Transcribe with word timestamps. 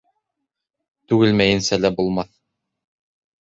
Түгелмәйенсә 1.13 1.79
лә 1.83 1.93
булмаҫ. 2.01 2.33